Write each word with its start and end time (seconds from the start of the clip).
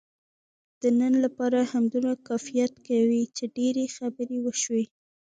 د 0.81 0.83
نن 0.99 1.13
لپاره 1.23 1.59
همدومره 1.71 2.13
کفایت 2.27 2.73
کوي، 2.87 3.23
چې 3.35 3.43
ډېرې 3.57 3.85
خبرې 3.95 4.37
وشوې. 4.41 4.85